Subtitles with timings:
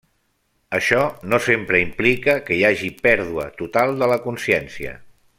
[0.77, 1.01] Això
[1.33, 4.97] no sempre implica que hi hagi pèrdua total de la consciència.